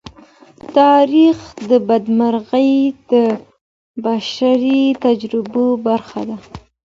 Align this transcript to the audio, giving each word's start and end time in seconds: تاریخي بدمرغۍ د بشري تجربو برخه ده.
تاریخي 0.77 1.75
بدمرغۍ 1.89 2.71
د 3.11 3.13
بشري 4.05 4.81
تجربو 5.03 5.65
برخه 5.87 6.21
ده. 6.29 6.37